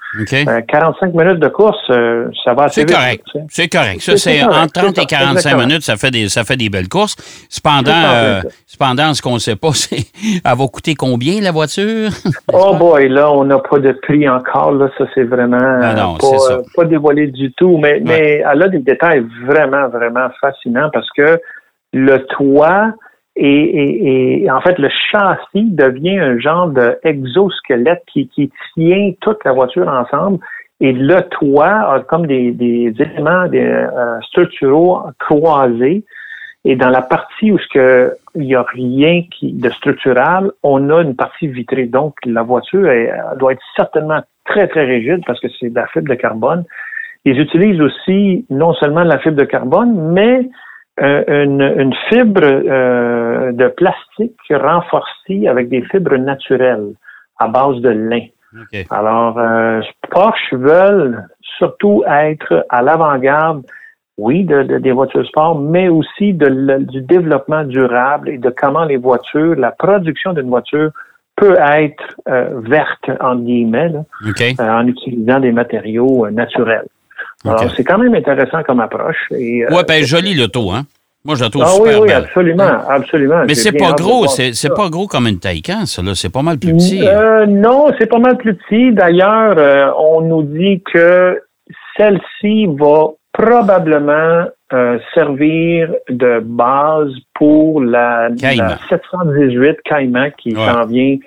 45 0.68 1.08
euh, 1.08 1.12
minutes 1.14 1.40
de 1.40 1.48
course, 1.48 1.78
euh, 1.90 2.30
ça 2.44 2.54
va 2.54 2.66
assez 2.66 2.82
C'est 2.82 2.94
correct. 2.94 3.26
C'est 3.50 3.68
correct. 3.68 4.02
Ça, 4.02 4.18
c'est 4.18 4.44
entre 4.44 4.74
30 4.74 4.98
et 5.00 5.06
45 5.06 5.58
minutes, 5.58 5.82
ça 5.82 5.98
fait 5.98 6.12
des 6.12 6.30
ça 6.30 6.44
fait 6.44 6.56
des 6.56 6.70
belles 6.70 6.88
courses. 6.88 7.16
Cependant, 7.50 8.42
cependant 8.68 9.14
ce 9.14 9.22
qu'on 9.22 9.36
ne 9.36 9.40
sait 9.40 9.56
pas, 9.56 9.72
c'est 9.74 10.06
elle 10.46 10.58
va 10.58 10.68
coûter 10.68 10.94
combien 10.94 11.42
la 11.42 11.52
voiture? 11.52 12.12
oh 12.54 12.76
boy, 12.76 13.10
là, 13.10 13.32
on 13.32 13.46
n'a 13.46 13.60
pas 13.60 13.80
de 13.80 13.92
prix 13.94 14.30
encore. 14.30 14.74
Là, 14.74 14.90
ça, 14.98 15.06
c'est 15.16 15.24
vraiment 15.24 15.58
ah 15.82 16.16
pas, 16.20 16.62
pas, 16.76 16.86
dévoilé 16.86 17.28
du 17.28 17.52
tout. 17.54 17.78
Mais, 17.78 18.02
mais 18.06 18.44
elle 18.50 18.64
a 18.64 18.68
des 18.68 18.80
détails 18.80 19.26
vraiment, 19.46 19.90
vraiment 19.90 20.28
fascinants 20.40 20.90
parce 20.94 21.10
que 21.16 21.40
le 21.94 22.18
toit 22.28 22.94
et, 23.36 24.48
en 24.52 24.60
fait, 24.62 24.78
le 24.80 24.90
châssis 25.12 25.72
devient 25.72 26.20
un 26.20 26.40
genre 26.40 26.68
d'exosquelette 26.70 28.04
qui, 28.12 28.28
qui 28.28 28.52
tient 28.76 29.14
toute 29.22 29.44
la 29.46 29.54
voiture 29.54 29.88
ensemble. 29.88 30.40
Et 30.82 30.94
le 30.94 31.22
toit 31.30 31.94
a 31.94 32.00
comme 32.02 32.26
des, 32.26 32.56
éléments 33.00 33.48
des, 33.48 33.60
euh, 33.60 34.20
structuraux 34.22 35.04
croisés. 35.20 36.04
Et 36.66 36.76
dans 36.76 36.90
la 36.90 37.02
partie 37.02 37.52
où 37.52 37.60
il 38.36 38.42
n'y 38.42 38.56
a 38.56 38.64
rien 38.64 39.24
qui, 39.32 39.54
de 39.54 39.70
structural, 39.70 40.52
on 40.64 40.90
a 40.90 41.02
une 41.02 41.16
partie 41.16 41.48
vitrée. 41.48 41.86
Donc, 41.86 42.16
la 42.26 42.44
voiture 42.44 42.90
doit 43.38 43.54
être 43.54 43.62
certainement 43.76 44.22
très, 44.46 44.68
très 44.68 44.86
rigide 44.86 45.22
parce 45.26 45.40
que 45.40 45.48
c'est 45.60 45.70
de 45.70 45.76
la 45.76 45.88
fibre 45.88 46.10
de 46.10 46.16
carbone. 46.16 46.66
Ils 47.26 47.40
utilisent 47.40 47.82
aussi 47.82 48.46
non 48.50 48.74
seulement 48.74 49.04
la 49.04 49.20
fibre 49.20 49.38
de 49.38 49.46
carbone, 49.46 50.12
mais 50.14 50.50
euh, 51.02 51.46
une, 51.46 51.94
fibre 52.10 52.42
euh, 52.44 53.52
de 53.54 53.68
plastique 53.68 54.36
renforcée 54.50 55.48
avec 55.48 55.70
des 55.70 55.82
fibres 55.84 56.18
naturelles 56.18 56.94
à 57.38 57.48
base 57.48 57.78
de 57.78 57.90
lin. 57.90 58.26
Alors, 58.90 59.38
euh, 59.38 59.82
Porsche 60.10 60.54
veulent 60.54 61.26
surtout 61.58 62.04
être 62.06 62.66
à 62.70 62.82
l'avant-garde, 62.82 63.64
oui, 64.18 64.44
de, 64.44 64.80
des 64.80 64.92
voitures 64.92 65.26
sport, 65.26 65.58
mais 65.58 65.88
aussi 65.88 66.34
de, 66.34 66.80
du 66.80 67.02
développement 67.02 67.64
durable 67.64 68.30
et 68.30 68.38
de 68.38 68.50
comment 68.50 68.84
les 68.84 68.98
voitures, 68.98 69.56
la 69.56 69.72
production 69.72 70.34
d'une 70.34 70.50
voiture 70.50 70.92
peut 71.38 71.56
être 71.58 72.16
verte, 72.26 73.10
en 73.22 73.38
guillemets, 73.38 73.94
en 74.60 74.88
utilisant 74.88 75.40
des 75.40 75.54
matériaux 75.54 76.30
naturels. 76.30 76.88
Alors, 77.46 77.74
c'est 77.76 77.84
quand 77.84 77.98
même 77.98 78.14
intéressant 78.16 78.64
comme 78.64 78.80
approche. 78.82 79.28
Et, 79.32 79.66
ouais, 79.68 79.84
ben 79.88 80.04
joli 80.04 80.34
l'auto, 80.34 80.72
hein? 80.72 80.84
Moi, 81.26 81.36
je 81.36 81.44
la 81.44 81.50
trouve 81.50 81.64
ah, 81.66 81.70
super 81.72 81.84
oui, 81.86 82.00
oui, 82.02 82.08
belle. 82.08 82.18
absolument, 82.24 82.72
absolument. 82.90 83.44
Mais 83.46 83.54
c'est 83.56 83.74
pas 83.74 83.92
gros, 83.92 84.28
c'est 84.28 84.76
pas 84.76 84.90
gros 84.90 85.08
comme 85.08 85.28
une 85.28 85.40
Taycan, 85.40 85.86
ça, 85.86 86.02
là? 86.02 86.16
C'est 86.16 86.32
pas 86.32 86.42
mal 86.42 86.58
plus 86.58 86.74
petit. 86.74 87.06
Euh, 87.06 87.46
non, 87.46 87.92
c'est 88.00 88.08
pas 88.08 88.20
mal 88.20 88.38
plus 88.38 88.56
petit. 88.56 88.94
D'ailleurs, 88.94 89.56
euh, 89.58 89.92
on 89.98 90.22
nous 90.22 90.44
dit 90.44 90.82
que 90.94 91.42
celle-ci 91.98 92.68
va 92.68 93.08
probablement 93.34 94.46
euh, 94.74 94.98
servir 95.14 95.90
de 96.10 96.40
base 96.44 97.12
pour 97.34 97.82
la, 97.82 98.30
Cayman. 98.40 98.70
la 98.70 98.78
718 98.90 99.78
Cayman 99.84 100.32
qui 100.38 100.56
Ouais. 100.56 100.66
s'en 100.66 100.86
vient 100.86 101.18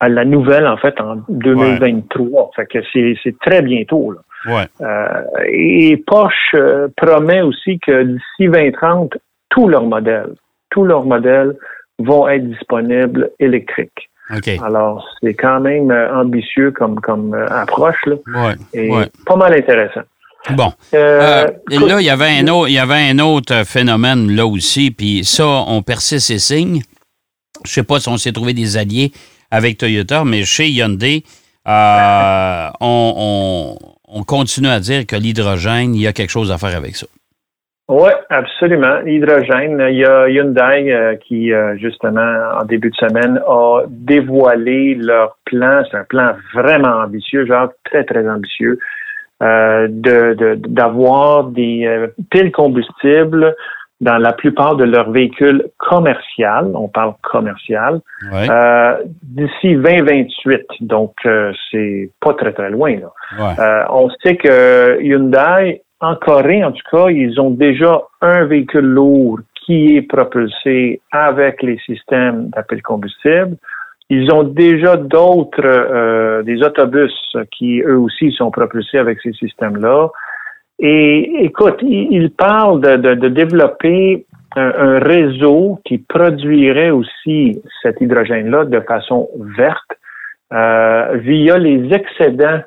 à 0.00 0.08
la 0.08 0.24
nouvelle, 0.24 0.66
en 0.66 0.76
fait, 0.76 1.00
en 1.00 1.16
2023. 1.28 2.50
Fait 2.56 2.66
que 2.66 2.78
c'est 2.92 3.38
très 3.40 3.62
bientôt. 3.62 4.12
Là. 4.12 4.20
Ouais. 4.46 4.66
Euh, 4.80 5.22
et 5.48 5.96
Porsche 6.06 6.54
euh, 6.54 6.88
promet 6.96 7.42
aussi 7.42 7.78
que 7.80 8.02
d'ici 8.04 8.22
2030, 8.48 9.16
tous 9.48 9.68
leurs 9.68 9.84
modèles, 9.86 10.34
tous 10.70 10.84
leurs 10.84 11.04
modèles 11.04 11.56
vont 11.98 12.28
être 12.28 12.46
disponibles 12.48 13.30
électriques. 13.40 14.08
OK. 14.36 14.48
Alors, 14.62 15.04
c'est 15.20 15.34
quand 15.34 15.60
même 15.60 15.90
euh, 15.90 16.14
ambitieux 16.14 16.70
comme, 16.70 17.00
comme 17.00 17.34
approche, 17.34 18.04
là, 18.06 18.14
Ouais. 18.34 18.54
et 18.74 18.90
ouais. 18.90 19.06
pas 19.26 19.36
mal 19.36 19.54
intéressant. 19.54 20.02
Bon. 20.50 20.72
Euh, 20.94 21.46
et 21.70 21.78
là, 21.78 22.00
il 22.00 22.06
y 22.06 22.10
avait 22.10 22.38
un 22.40 22.46
autre, 22.48 22.68
il 22.68 22.74
y 22.74 22.78
avait 22.78 23.10
un 23.10 23.18
autre 23.18 23.64
phénomène 23.66 24.30
là 24.34 24.46
aussi, 24.46 24.90
puis 24.92 25.24
ça, 25.24 25.44
on 25.66 25.82
persiste 25.82 26.30
et 26.30 26.38
signe. 26.38 26.82
Je 27.64 27.72
sais 27.72 27.82
pas 27.82 27.98
si 27.98 28.08
on 28.08 28.16
s'est 28.16 28.30
trouvé 28.32 28.54
des 28.54 28.76
alliés 28.76 29.10
avec 29.50 29.78
Toyota, 29.78 30.24
mais 30.24 30.44
chez 30.44 30.66
Hyundai, 30.68 31.24
euh, 31.66 32.68
on, 32.80 33.14
on- 33.16 33.78
on 34.10 34.22
continue 34.22 34.68
à 34.68 34.80
dire 34.80 35.06
que 35.06 35.16
l'hydrogène, 35.16 35.94
il 35.94 36.00
y 36.00 36.06
a 36.06 36.12
quelque 36.14 36.30
chose 36.30 36.50
à 36.50 36.56
faire 36.56 36.74
avec 36.76 36.96
ça. 36.96 37.06
Oui, 37.90 38.10
absolument. 38.30 39.00
L'hydrogène, 39.04 39.82
il 39.90 39.96
y 39.98 40.04
a 40.04 40.28
Hyundai 40.28 40.90
euh, 40.92 41.16
qui, 41.16 41.52
euh, 41.52 41.76
justement, 41.78 42.50
en 42.60 42.64
début 42.64 42.90
de 42.90 42.96
semaine, 42.96 43.38
a 43.46 43.82
dévoilé 43.88 44.94
leur 44.94 45.36
plan. 45.44 45.82
C'est 45.90 45.96
un 45.98 46.04
plan 46.04 46.32
vraiment 46.54 47.02
ambitieux, 47.04 47.46
genre 47.46 47.68
très, 47.84 48.04
très 48.04 48.26
ambitieux, 48.28 48.78
d'avoir 50.68 51.44
des 51.44 52.06
piles 52.30 52.52
combustibles 52.52 53.54
dans 54.00 54.18
la 54.18 54.32
plupart 54.32 54.76
de 54.76 54.84
leurs 54.84 55.10
véhicules 55.10 55.64
commerciaux. 55.78 56.72
On 56.74 56.88
parle 56.88 57.14
commercial. 57.22 58.00
Ouais. 58.32 58.48
Euh, 58.50 58.96
D'ici 59.22 59.74
2028, 59.74 60.66
donc 60.80 61.14
euh, 61.26 61.52
c'est 61.70 62.10
pas 62.20 62.34
très 62.34 62.52
très 62.52 62.70
loin. 62.70 62.96
Là. 62.96 63.12
ouais. 63.38 63.60
Euh, 63.60 63.84
on 63.90 64.08
sait 64.22 64.36
que 64.36 65.02
Hyundai, 65.02 65.82
en 66.00 66.14
Corée 66.14 66.64
en 66.64 66.72
tout 66.72 66.84
cas, 66.90 67.08
ils 67.08 67.40
ont 67.40 67.50
déjà 67.50 68.02
un 68.20 68.44
véhicule 68.44 68.86
lourd 68.86 69.40
qui 69.66 69.96
est 69.96 70.02
propulsé 70.02 71.00
avec 71.12 71.62
les 71.62 71.78
systèmes 71.78 72.48
d'appel 72.50 72.82
combustible. 72.82 73.56
Ils 74.10 74.32
ont 74.32 74.42
déjà 74.42 74.96
d'autres, 74.96 75.60
euh, 75.62 76.42
des 76.42 76.62
autobus 76.62 77.12
qui 77.50 77.82
eux 77.82 77.98
aussi 77.98 78.32
sont 78.32 78.50
propulsés 78.50 78.96
avec 78.96 79.20
ces 79.20 79.32
systèmes-là. 79.34 80.08
Et 80.78 81.44
écoute, 81.44 81.78
ils 81.82 82.08
ils 82.12 82.30
parlent 82.30 82.80
de, 82.80 82.96
de- 82.96 83.14
de 83.14 83.28
développer 83.28 84.26
un, 84.56 84.98
réseau 84.98 85.78
qui 85.84 85.98
produirait 85.98 86.90
aussi 86.90 87.60
cet 87.82 88.00
hydrogène-là 88.00 88.64
de 88.64 88.80
façon 88.80 89.28
verte 89.56 89.92
euh, 90.52 91.16
via 91.16 91.58
les 91.58 91.92
excédents 91.92 92.60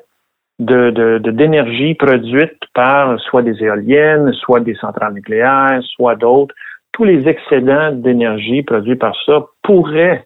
de, 0.58 0.90
de- 0.90 1.18
de- 1.18 1.30
d'énergie 1.30 1.94
produite 1.94 2.58
par 2.74 3.18
soit 3.20 3.42
des 3.42 3.62
éoliennes, 3.62 4.32
soit 4.34 4.60
des 4.60 4.74
centrales 4.76 5.14
nucléaires, 5.14 5.80
soit 5.96 6.14
d'autres. 6.16 6.54
Tous 6.92 7.04
les 7.04 7.26
excédents 7.26 7.90
d'énergie 7.92 8.62
produits 8.62 8.96
par 8.96 9.14
ça 9.26 9.44
pourraient 9.62 10.24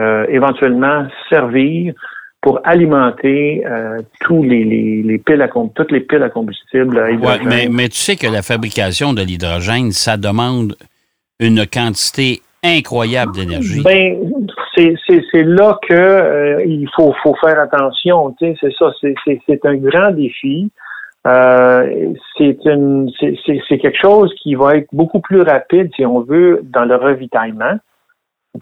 euh, 0.00 0.26
éventuellement 0.28 1.06
servir 1.30 1.94
pour 2.40 2.60
alimenter 2.64 3.64
euh, 3.66 3.98
tous 4.20 4.42
les, 4.42 4.64
les, 4.64 5.02
les 5.02 5.18
piles 5.18 5.42
à 5.42 5.48
toutes 5.48 5.90
les 5.90 6.00
piles 6.00 6.22
à 6.22 6.30
combustible 6.30 6.98
à 6.98 7.10
Ouais, 7.10 7.40
mais, 7.44 7.68
mais 7.70 7.88
tu 7.88 7.96
sais 7.96 8.16
que 8.16 8.26
la 8.26 8.42
fabrication 8.42 9.12
de 9.12 9.22
l'hydrogène, 9.22 9.90
ça 9.90 10.16
demande 10.16 10.76
une 11.40 11.66
quantité 11.66 12.40
incroyable 12.64 13.32
d'énergie. 13.32 13.82
Ben, 13.82 14.16
c'est, 14.76 15.42
là 15.42 15.78
que 15.88 15.94
euh, 15.94 16.64
il 16.64 16.88
faut, 16.94 17.14
faut 17.22 17.34
faire 17.40 17.58
attention. 17.60 18.34
Tu 18.38 18.46
sais, 18.46 18.56
c'est 18.60 18.72
ça, 18.78 18.92
c'est, 19.46 19.64
un 19.64 19.76
grand 19.76 20.10
défi. 20.12 20.70
Euh, 21.26 22.12
c'est, 22.36 22.56
quelque 23.78 23.98
chose 24.00 24.32
qui 24.42 24.54
va 24.54 24.76
être 24.76 24.88
beaucoup 24.92 25.20
plus 25.20 25.42
rapide, 25.42 25.90
si 25.94 26.06
on 26.06 26.20
veut, 26.20 26.60
dans 26.64 26.84
le 26.84 26.94
ravitaillement. 26.94 27.78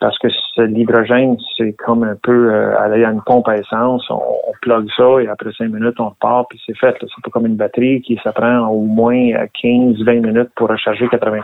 Parce 0.01 0.19
que 0.19 0.29
l'hydrogène, 0.63 1.37
c'est 1.57 1.73
comme 1.73 2.03
un 2.03 2.17
peu 2.23 2.53
euh, 2.53 2.79
aller 2.79 3.05
à 3.05 3.11
une 3.11 3.23
pompe 3.23 3.49
à 3.49 3.57
essence, 3.57 4.05
on, 4.11 4.15
on 4.17 4.53
plug 4.61 4.87
ça 4.97 5.23
et 5.23 5.29
après 5.29 5.51
cinq 5.57 5.71
minutes, 5.71 5.99
on 6.01 6.09
repart, 6.11 6.47
puis 6.51 6.61
c'est 6.67 6.77
fait. 6.77 6.95
C'est 7.01 7.09
pas 7.25 7.31
comme 7.31 7.47
une 7.47 7.57
batterie 7.57 8.03
qui 8.03 8.19
ça 8.23 8.33
prend 8.33 8.67
au 8.69 8.81
moins 8.83 9.15
15-20 9.63 10.21
minutes 10.27 10.51
pour 10.57 10.69
recharger 10.69 11.09
80 11.09 11.41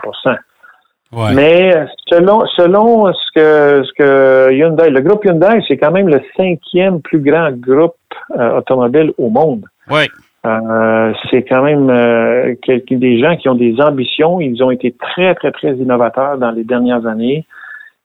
Ouais. 1.15 1.35
mais 1.35 1.77
euh, 1.77 1.85
selon 2.11 2.41
selon 2.57 3.13
ce 3.13 3.33
que 3.35 3.85
ce 3.85 3.93
que 3.99 4.51
Hyundai, 4.55 4.89
le 4.89 5.03
groupe 5.03 5.25
Hyundai, 5.27 5.61
c'est 5.69 5.77
quand 5.77 5.91
même 5.91 6.09
le 6.09 6.23
cinquième 6.39 7.03
plus 7.03 7.21
grand 7.21 7.51
groupe 7.53 7.97
euh, 8.39 8.57
automobile 8.59 9.13
au 9.19 9.29
monde. 9.29 9.67
Ouais. 9.91 10.09
Euh, 10.47 11.13
c'est 11.31 11.43
quand 11.43 11.63
même 11.63 11.91
euh, 11.91 12.55
quelques- 12.63 12.95
des 12.95 13.21
gens 13.21 13.37
qui 13.37 13.49
ont 13.51 13.55
des 13.55 13.79
ambitions. 13.81 14.41
Ils 14.41 14.63
ont 14.65 14.71
été 14.71 14.93
très 14.99 15.35
très 15.35 15.53
très 15.53 15.75
innovateurs 15.75 16.39
dans 16.39 16.51
les 16.51 16.65
dernières 16.65 17.07
années. 17.07 17.45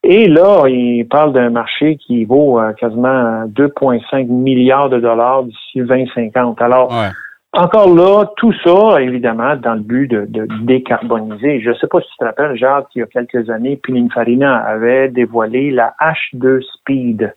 Et 0.09 0.27
là, 0.29 0.63
ils 0.69 1.05
parlent 1.05 1.33
d'un 1.33 1.49
marché 1.49 1.97
qui 1.97 2.23
vaut 2.23 2.59
euh, 2.61 2.71
quasiment 2.73 3.43
2,5 3.47 4.27
milliards 4.27 4.89
de 4.89 4.99
dollars 5.01 5.43
d'ici 5.43 5.81
2050. 5.81 6.61
Alors, 6.61 6.89
Ouais. 6.91 7.09
encore 7.51 7.93
là, 7.93 8.25
tout 8.37 8.53
ça, 8.63 9.01
évidemment, 9.01 9.57
dans 9.57 9.73
le 9.73 9.81
but 9.81 10.07
de, 10.07 10.25
de 10.29 10.47
décarboniser. 10.63 11.59
Je 11.59 11.71
ne 11.71 11.75
sais 11.75 11.87
pas 11.87 11.99
si 11.99 12.07
tu 12.11 12.17
te 12.19 12.23
rappelles, 12.23 12.55
Jacques, 12.55 12.87
il 12.95 12.99
y 12.99 13.01
a 13.01 13.07
quelques 13.07 13.49
années, 13.49 13.75
Pininfarina 13.83 14.55
avait 14.55 15.09
dévoilé 15.09 15.71
la 15.71 15.93
H2 15.99 16.61
Speed, 16.61 17.33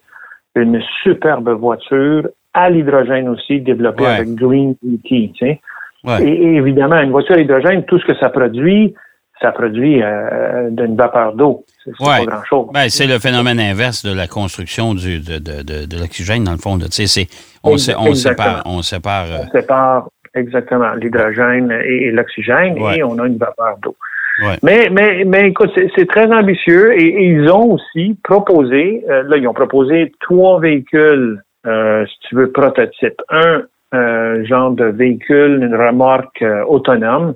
une 0.54 0.80
superbe 1.02 1.48
voiture 1.50 2.28
à 2.54 2.70
l'hydrogène 2.70 3.28
aussi, 3.28 3.60
développée 3.60 4.04
Ouais. 4.04 4.10
avec 4.10 4.34
Green 4.36 4.76
ET. 4.86 4.98
Tu 5.08 5.30
sais. 5.40 5.60
Ouais. 6.04 6.22
Et, 6.24 6.32
et 6.44 6.54
évidemment, 6.54 7.00
une 7.00 7.10
voiture 7.10 7.34
à 7.34 7.40
hydrogène, 7.40 7.82
tout 7.84 7.98
ce 7.98 8.06
que 8.06 8.14
ça 8.18 8.28
produit, 8.28 8.94
ça 9.40 9.52
produit 9.52 10.02
euh, 10.02 10.68
d'une 10.70 10.96
vapeur 10.96 11.34
d'eau. 11.34 11.64
C'est 11.84 11.90
Ouais. 12.00 12.24
pas 12.26 12.36
grand-chose. 12.36 12.66
Ben, 12.74 12.88
c'est 12.88 13.06
le 13.06 13.18
phénomène 13.18 13.58
inverse 13.58 14.04
de 14.04 14.14
la 14.14 14.26
construction 14.26 14.94
du, 14.94 15.18
de, 15.20 15.38
de, 15.38 15.62
de, 15.62 15.86
de 15.86 15.98
l'oxygène, 15.98 16.44
dans 16.44 16.52
le 16.52 16.58
fond. 16.58 16.76
là. 16.76 16.86
Tu 16.86 16.92
sais, 16.92 17.06
c'est, 17.06 17.26
on, 17.64 17.78
sé- 17.78 17.94
on 17.98 18.14
sépare. 18.14 18.62
On 18.66 18.82
sépare 18.82 19.26
euh, 19.30 19.38
On 19.46 19.50
sépare 19.50 20.08
exactement 20.34 20.92
l'hydrogène 20.94 21.72
et, 21.84 22.06
et 22.06 22.10
l'oxygène 22.10 22.78
Ouais. 22.80 22.98
et 22.98 23.02
on 23.02 23.18
a 23.18 23.26
une 23.26 23.38
vapeur 23.38 23.76
d'eau. 23.82 23.96
Ouais. 24.44 24.56
Mais, 24.62 24.88
mais, 24.90 25.24
mais 25.24 25.48
écoute, 25.48 25.70
c'est 25.96 26.06
très 26.08 26.26
ambitieux 26.32 26.92
et, 26.98 27.04
et 27.06 27.24
ils 27.30 27.50
ont 27.50 27.72
aussi 27.72 28.16
proposé, 28.22 29.04
euh, 29.10 29.22
là, 29.24 29.36
ils 29.36 29.46
ont 29.48 29.52
proposé 29.54 30.12
trois 30.20 30.60
véhicules, 30.60 31.42
euh, 31.66 32.06
si 32.06 32.28
tu 32.28 32.34
veux, 32.36 32.50
prototypes. 32.52 33.20
Un 33.30 33.62
euh, 33.92 34.44
genre 34.44 34.70
de 34.70 34.84
véhicule, 34.84 35.62
une 35.62 35.74
remorque 35.74 36.44
autonome, 36.68 37.34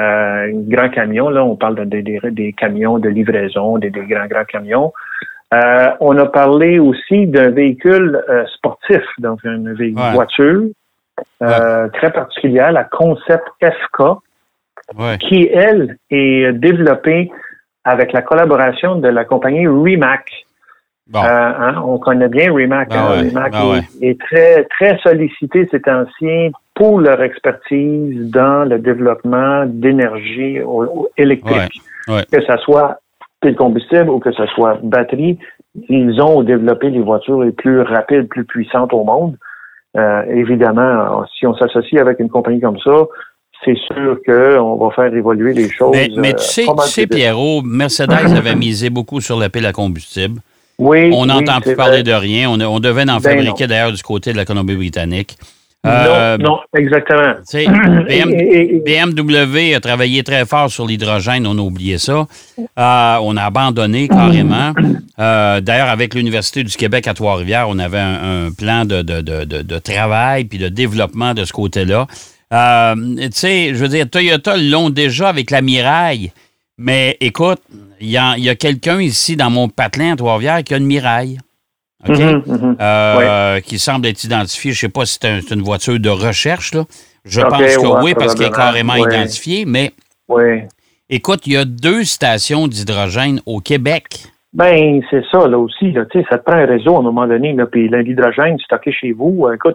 euh, 0.00 0.48
un 0.52 0.60
grand 0.68 0.88
camion, 0.90 1.28
là, 1.28 1.44
on 1.44 1.56
parle 1.56 1.76
de, 1.76 1.84
de- 1.84 2.00
des- 2.00 2.30
des 2.30 2.52
camions 2.52 2.98
de 2.98 3.08
livraison, 3.08 3.78
des, 3.78 3.90
des 3.90 4.04
grands, 4.06 4.26
grands 4.26 4.44
camions. 4.44 4.92
Euh, 5.52 5.90
on 6.00 6.16
a 6.18 6.26
parlé 6.26 6.78
aussi 6.80 7.26
d'un 7.26 7.50
véhicule 7.50 8.20
euh, 8.28 8.44
sportif, 8.56 9.02
donc 9.18 9.38
une 9.44 9.68
Ouais. 9.78 10.12
voiture 10.12 10.62
euh, 11.42 11.88
très 11.90 12.10
particulière, 12.10 12.72
la 12.72 12.84
Concept 12.84 13.44
FK, 13.62 14.00
ouais. 14.98 15.18
qui, 15.18 15.48
elle, 15.52 15.96
est 16.10 16.52
développée 16.54 17.30
avec 17.84 18.12
la 18.12 18.22
collaboration 18.22 18.96
de 18.96 19.08
la 19.08 19.24
compagnie 19.24 19.68
Rimac. 19.68 20.28
Bon. 21.06 21.22
Euh, 21.22 21.28
hein, 21.28 21.82
on 21.86 21.98
connaît 21.98 22.28
bien 22.30 22.52
Rimac. 22.52 22.88
Ben 22.88 22.96
hein. 22.96 23.20
Rimac 23.20 23.52
ben 23.52 23.82
est, 24.00 24.18
très, 24.20 24.64
très 24.64 24.98
sollicité 24.98 25.68
ces 25.70 25.80
temps-ci 25.82 26.50
pour 26.74 27.00
leur 27.00 27.22
expertise 27.22 28.30
dans 28.30 28.68
le 28.68 28.78
développement 28.78 29.64
d'énergie 29.66 30.58
électrique. 31.16 31.82
Ouais, 32.08 32.14
ouais. 32.14 32.24
Que 32.30 32.40
ce 32.40 32.56
soit 32.64 32.98
pile 33.40 33.56
combustible 33.56 34.10
ou 34.10 34.18
que 34.18 34.32
ce 34.32 34.46
soit 34.46 34.78
batterie, 34.82 35.38
ils 35.88 36.20
ont 36.20 36.42
développé 36.42 36.90
les 36.90 37.00
voitures 37.00 37.42
les 37.42 37.52
plus 37.52 37.80
rapides, 37.80 38.28
plus 38.28 38.44
puissantes 38.44 38.92
au 38.92 39.04
monde. 39.04 39.36
Euh, 39.96 40.22
évidemment, 40.28 41.24
si 41.38 41.46
on 41.46 41.54
s'associe 41.54 42.00
avec 42.00 42.18
une 42.18 42.28
compagnie 42.28 42.60
comme 42.60 42.78
ça, 42.78 43.04
c'est 43.64 43.76
sûr 43.92 44.18
qu'on 44.26 44.76
va 44.76 44.90
faire 44.94 45.14
évoluer 45.14 45.52
les 45.54 45.70
choses. 45.70 45.92
Mais, 45.92 46.08
mais 46.16 46.30
euh, 46.30 46.36
tu 46.36 46.44
sais, 46.44 46.64
tu 46.64 46.88
sais. 46.88 47.06
Pierrot, 47.06 47.62
Mercedes 47.62 48.12
avait 48.36 48.56
misé 48.56 48.90
beaucoup 48.90 49.20
sur 49.20 49.38
la 49.38 49.48
pile 49.48 49.66
à 49.66 49.72
combustible. 49.72 50.40
Oui, 50.78 51.10
On 51.14 51.26
n'entend 51.26 51.60
plus 51.60 51.76
parler 51.76 52.02
vrai. 52.02 52.02
de 52.02 52.12
rien. 52.12 52.50
On, 52.50 52.60
on 52.60 52.80
devait 52.80 53.02
en 53.02 53.18
Ben 53.18 53.20
fabriquer 53.20 53.68
d'ailleurs 53.68 53.92
du 53.92 54.02
côté 54.02 54.32
de 54.32 54.36
la 54.36 54.44
Colombie-Britannique. 54.44 55.36
Euh, 55.86 56.38
non, 56.38 56.50
non, 56.50 56.58
exactement. 56.78 57.34
tu 57.48 57.58
sais, 57.58 57.64
BM- 58.08 58.30
Et- 58.32 58.76
et- 58.76 58.80
BMW 58.80 59.74
a 59.74 59.80
travaillé 59.80 60.22
très 60.22 60.46
fort 60.46 60.70
sur 60.70 60.86
l'hydrogène, 60.86 61.46
on 61.46 61.58
a 61.58 61.60
oublié 61.60 61.98
ça. 61.98 62.26
Euh, 62.58 63.16
on 63.22 63.36
a 63.36 63.42
abandonné 63.42 64.08
carrément. 64.08 64.72
Euh, 65.20 65.60
D'ailleurs, 65.60 65.90
avec 65.90 66.12
l'Université 66.12 66.64
du 66.64 66.76
Québec 66.76 67.06
à 67.06 67.14
Trois-Rivières, 67.14 67.68
on 67.68 67.78
avait 67.78 68.00
un, 68.00 68.46
un 68.46 68.50
plan 68.50 68.84
de, 68.84 69.00
de- 69.02 69.20
de- 69.20 69.44
de- 69.44 69.62
de 69.62 69.78
travail 69.78 70.44
puis 70.44 70.58
de 70.58 70.68
développement 70.68 71.34
de 71.34 71.44
ce 71.44 71.52
côté-là. 71.52 72.08
Tu 72.50 73.28
sais, 73.32 73.68
je 73.68 73.74
veux 73.78 73.86
dire, 73.88 74.10
Toyota 74.10 74.56
l'ont 74.56 74.90
déjà 74.90 75.28
avec 75.28 75.52
la 75.52 75.62
Miraille. 75.62 76.32
Mais 76.78 77.16
écoute, 77.20 77.60
il 78.00 78.10
y 78.10 78.16
a, 78.16 78.34
il 78.36 78.42
y 78.42 78.48
a 78.48 78.56
quelqu'un 78.56 79.00
ici 79.00 79.36
dans 79.36 79.50
mon 79.50 79.68
patelin 79.68 80.14
à 80.14 80.16
Trois-Rivières 80.16 80.64
qui 80.64 80.74
a 80.74 80.78
une 80.78 80.86
Miraille. 80.86 81.38
Mhm, 82.08 82.42
mhm. 82.46 82.76
Euh, 82.80 83.60
qui 83.60 83.78
semble 83.78 84.06
être 84.06 84.22
identifié. 84.24 84.72
Je 84.72 84.76
ne 84.78 84.80
sais 84.80 84.88
pas 84.92 85.06
si 85.06 85.18
c'est 85.20 85.28
un- 85.28 85.40
c'est 85.40 85.54
une 85.54 85.62
voiture 85.62 85.98
de 85.98 86.08
recherche. 86.10 86.74
Là. 86.74 86.84
Je 87.24 87.40
pense 87.40 87.58
que 87.58 87.80
ouais, 87.80 88.00
oui, 88.02 88.14
parce 88.14 88.34
qu'elle 88.34 88.48
est 88.48 88.50
carrément 88.50 88.94
ouais. 88.94 89.02
identifiée. 89.14 89.64
Mais 89.66 89.92
écoute, 91.08 91.46
il 91.46 91.52
y 91.54 91.56
a 91.56 91.64
deux 91.64 92.04
stations 92.04 92.66
d'hydrogène 92.68 93.40
au 93.46 93.60
Québec. 93.60 94.04
Ben, 94.52 95.00
c'est 95.10 95.24
ça, 95.32 95.48
là 95.48 95.58
aussi. 95.58 95.90
Là, 95.90 96.04
tu 96.04 96.20
sais, 96.20 96.26
ça 96.30 96.38
te 96.38 96.44
prend 96.44 96.54
un 96.56 96.64
réseau 96.66 96.94
à 96.94 97.00
un 97.00 97.02
moment 97.02 97.26
donné. 97.26 97.52
Là, 97.54 97.66
puis 97.66 97.88
l'hydrogène 97.88 98.56
stocké 98.60 98.92
chez 98.92 99.10
vous. 99.10 99.46
euh, 99.48 99.54
écoute, 99.54 99.74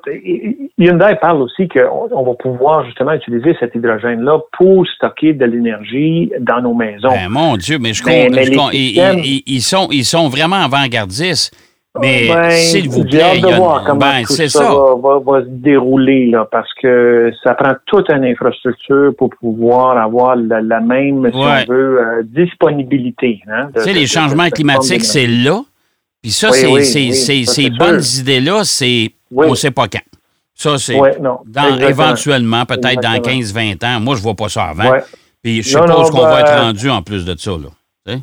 Hyundai 0.78 1.16
parle 1.20 1.42
aussi 1.42 1.68
qu'on 1.68 2.08
on 2.14 2.24
va 2.24 2.34
pouvoir 2.36 2.86
justement 2.86 3.12
utiliser 3.12 3.58
cet 3.60 3.76
hydrogène-là 3.76 4.40
pour 4.58 4.88
stocker 4.96 5.34
de 5.34 5.44
l'énergie 5.44 6.32
dans 6.40 6.62
nos 6.62 6.74
maisons. 6.74 7.10
Ben, 7.10 7.28
mon 7.28 7.58
Dieu, 7.58 7.78
mais 7.78 7.94
je, 7.94 8.06
mais 8.06 8.28
ils, 8.28 8.94
systèmes- 8.94 9.20
ils- 9.22 9.44
ils 9.48 9.62
sont, 9.62 9.90
ils 9.92 10.06
sont 10.06 10.30
vraiment 10.30 10.56
avant-gardistes. 10.64 11.54
Mais 12.00 12.28
Ben, 12.28 12.52
s'il 12.52 12.88
vous 12.88 13.02
hâte 13.02 13.10
plaît, 13.10 13.32
il 13.38 13.42
de 13.42 13.48
y 13.48 13.52
a- 13.52 13.58
voir 13.58 13.84
comment 13.84 14.00
ben, 14.00 14.24
tout 14.24 14.34
ça, 14.34 14.48
ça. 14.48 14.64
Va, 14.64 14.96
va- 15.02 15.20
va 15.20 15.42
se 15.42 15.48
dérouler 15.50 16.28
là, 16.28 16.48
parce 16.52 16.70
que 16.80 17.32
ça 17.44 17.56
prend 17.56 17.74
toute 17.88 18.10
une 18.12 18.26
infrastructure 18.26 19.12
pour 19.18 19.32
pouvoir 19.32 19.98
avoir 19.98 20.36
la, 20.36 20.62
la 20.62 20.82
même, 20.82 21.28
si 21.32 21.38
Ouais. 21.38 21.66
on 21.68 21.72
veut, 21.72 22.00
euh, 22.00 22.22
disponibilité. 22.24 23.40
Hein, 23.52 23.70
de- 23.74 23.80
Tu 23.80 23.86
sais, 23.86 23.94
les 23.94 24.02
de- 24.04 24.08
changements 24.08 24.46
de- 24.46 24.50
climatiques, 24.52 25.04
c'est 25.04 25.26
là. 25.26 25.62
Puis 26.22 26.32
ça, 26.32 26.50
Oui, 26.52 26.58
c'est- 26.58 26.68
oui, 26.68 26.86
c'est- 26.86 27.00
oui, 27.00 27.14
c'est- 27.16 27.46
ça, 27.46 27.54
ces 27.54 27.70
bonnes 27.72 28.02
idées-là, 28.20 28.64
c'est 28.66 29.10
on 29.36 29.50
ne 29.50 29.56
sait 29.56 29.72
pas 29.72 29.88
quand. 29.88 30.00
Ça, 30.54 30.78
c'est 30.78 30.96
Ouais, 31.00 31.18
éventuellement, 31.90 32.66
peut-être 32.66 33.02
dans 33.02 33.14
Exactement. 33.14 33.22
15-20 33.40 33.84
ans. 33.84 34.00
Moi, 34.00 34.16
je 34.16 34.20
ne 34.20 34.24
vois 34.24 34.36
pas 34.36 34.50
ça 34.50 34.66
avant. 34.66 34.92
Ouais. 34.92 35.02
Puis 35.42 35.64
je 35.64 35.70
suppose 35.70 36.12
qu'on 36.12 36.22
va 36.22 36.36
ben, 36.44 36.46
être 36.46 36.62
rendu 36.62 36.90
en 36.90 37.02
plus 37.02 37.26
de 37.26 37.34
ça. 37.38 37.52
Là. 37.52 37.70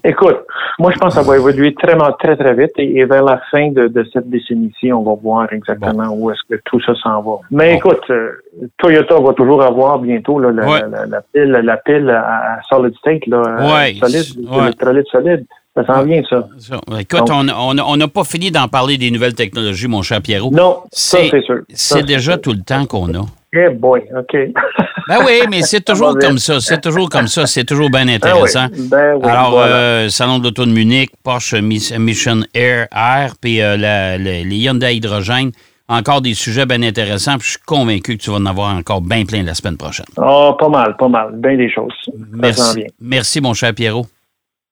Écoute, 0.02 0.38
moi 0.80 0.90
je 0.90 0.98
pense 0.98 1.14
que 1.14 1.22
ça 1.22 1.28
va 1.28 1.36
évoluer 1.36 1.72
très 1.74 1.94
très 2.18 2.36
très 2.36 2.54
vite 2.54 2.72
et, 2.78 2.98
et 2.98 3.04
vers 3.04 3.22
la 3.22 3.40
fin 3.52 3.70
de, 3.70 3.86
de 3.88 4.04
cette 4.12 4.28
décennie-ci, 4.28 4.92
on 4.92 5.02
va 5.02 5.14
voir 5.14 5.52
exactement 5.52 6.08
où 6.12 6.30
est-ce 6.30 6.40
que 6.48 6.60
tout 6.64 6.80
ça 6.80 6.92
s'en 7.02 7.22
va. 7.22 7.36
Mais 7.50 7.72
Bon. 7.72 7.90
écoute, 7.90 8.02
euh, 8.10 8.32
Toyota 8.78 9.20
va 9.20 9.32
toujours 9.34 9.62
avoir 9.62 9.98
bientôt 10.00 10.40
là, 10.40 10.50
la, 10.50 10.66
Ouais. 10.68 10.80
la, 10.90 11.06
la 11.06 11.20
pile, 11.32 11.50
la 11.50 11.76
pile 11.76 12.10
à, 12.10 12.56
à 12.56 12.62
solid 12.68 12.94
state, 12.96 13.26
là, 13.28 13.42
euh, 13.46 13.74
Ouais. 13.74 13.94
solide, 14.00 14.48
Ouais. 14.50 14.62
électrolyte 14.64 15.06
solide. 15.08 15.46
Ça 15.76 15.84
s'en 15.86 16.02
vient, 16.04 16.22
ça. 16.30 16.48
Ça. 16.58 16.80
Écoute, 16.98 17.30
on 17.30 17.46
on- 17.50 17.78
on 17.78 17.96
n'a 17.98 18.08
pas 18.08 18.24
fini 18.24 18.50
d'en 18.50 18.66
parler 18.66 18.96
des 18.96 19.10
nouvelles 19.10 19.34
technologies, 19.34 19.88
mon 19.88 20.00
cher 20.00 20.22
Pierrot. 20.22 20.50
Non, 20.50 20.78
ça 20.90 21.18
C'est- 21.30 21.42
sûr. 21.42 21.60
C'est 21.68 22.02
déjà 22.02 22.38
tout 22.38 22.52
le 22.52 22.62
temps 22.62 22.86
qu'on 22.86 23.12
a. 23.14 23.26
Eh 23.52 23.68
boy, 23.68 24.02
OK. 24.18 24.36
Ben 25.08 25.18
oui, 25.24 25.40
mais 25.48 25.62
c'est 25.62 25.84
toujours 25.84 26.16
comme 26.18 26.38
ça. 26.38 26.60
C'est 26.60 26.80
toujours 26.80 27.08
comme 27.08 27.28
ça. 27.28 27.46
C'est 27.46 27.64
toujours 27.64 27.90
bien 27.90 28.08
intéressant. 28.08 28.66
Ben 28.66 28.72
oui, 28.78 28.88
ben 28.88 29.14
oui, 29.22 29.30
Alors, 29.30 29.50
voilà. 29.52 29.74
euh, 29.76 30.08
Salon 30.08 30.38
de 30.38 30.44
l'Auto 30.44 30.66
de 30.66 30.72
Munich, 30.72 31.10
Porsche 31.22 31.54
Mis- 31.54 31.92
Mission 31.98 32.40
Air, 32.54 32.88
Air 32.92 33.34
puis 33.40 33.60
euh, 33.60 33.76
la- 33.76 34.18
la- 34.18 34.42
les 34.42 34.56
Hyundai 34.56 34.96
Hydrogène. 34.96 35.52
Encore 35.88 36.20
des 36.20 36.34
sujets 36.34 36.66
bien 36.66 36.82
intéressants. 36.82 37.38
Puis 37.38 37.46
je 37.46 37.50
suis 37.52 37.60
convaincu 37.64 38.16
que 38.16 38.22
tu 38.24 38.30
vas 38.30 38.38
en 38.38 38.46
avoir 38.46 38.74
encore 38.74 39.00
bien 39.00 39.24
plein 39.24 39.44
la 39.44 39.54
semaine 39.54 39.76
prochaine. 39.76 40.06
Ah, 40.16 40.56
pas 40.58 40.68
mal, 40.68 40.96
pas 40.96 41.06
mal. 41.08 41.30
Bien 41.34 41.56
des 41.56 41.70
choses. 41.70 41.92
Merci. 42.32 42.84
Merci, 43.00 43.40
mon 43.40 43.54
cher 43.54 43.72
Pierrot. 43.72 44.06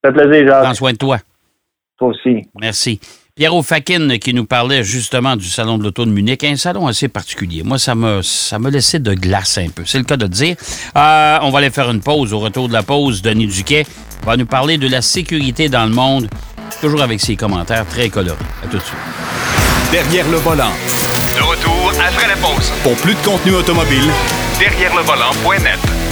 Ça 0.05 0.13
fait 0.13 0.27
plaisir, 0.29 0.47
Prends 0.49 0.65
Jacques. 0.65 0.77
soin 0.77 0.93
de 0.93 0.97
toi. 0.99 1.19
Toi 1.97 2.09
aussi. 2.09 2.43
Merci. 2.61 2.99
Pierrot 3.37 3.65
Fakin 3.65 4.19
qui 4.19 4.33
nous 4.33 4.45
parlait 4.45 4.85
justement 4.85 5.35
du 5.35 5.49
Salon 5.49 5.77
de 5.77 5.83
l'Auto 5.83 6.05
de 6.05 6.11
Munich, 6.13 6.45
un 6.45 6.55
salon 6.55 6.87
assez 6.87 7.09
particulier. 7.09 7.65
Moi, 7.65 7.81
ça 7.81 7.97
m'a 7.97 8.21
ça 8.23 8.61
m'a 8.61 8.71
laissé 8.71 9.01
de 9.01 9.13
glace 9.13 9.59
un 9.59 9.71
peu. 9.71 9.83
C'est 9.85 9.99
le 9.99 10.05
cas 10.05 10.17
de 10.17 10.23
le 10.23 10.29
dire. 10.29 10.55
Euh, 10.97 11.39
on 11.43 11.51
va 11.51 11.59
aller 11.59 11.71
faire 11.71 11.91
une 11.91 12.01
pause. 12.01 12.33
Au 12.33 12.39
retour 12.39 12.69
de 12.69 12.73
la 12.73 12.85
pause, 12.85 13.23
Denis 13.23 13.49
Duquet 13.49 13.87
va 14.25 14.37
nous 14.37 14.47
parler 14.47 14.79
de 14.79 14.87
la 14.87 15.03
sécurité 15.03 15.69
dans 15.69 15.85
le 15.85 15.91
monde, 15.91 16.29
toujours 16.81 17.03
avec 17.03 17.21
ses 17.21 17.35
commentaires 17.35 17.87
très 17.89 18.09
colorés. 18.09 18.39
À 18.63 18.69
tout 18.69 18.79
de 18.79 18.83
suite. 18.83 18.99
Derrière 19.91 20.29
le 20.29 20.37
volant. 20.37 20.71
De 21.37 21.43
retour 21.43 21.93
après 22.07 22.29
la 22.29 22.37
pause. 22.37 22.71
Pour 22.85 22.95
plus 22.99 23.15
de 23.15 23.25
contenu 23.25 23.57
automobile, 23.57 24.13
Derrière 24.61 24.95
le 24.95 25.03
volant.net. 25.03 26.04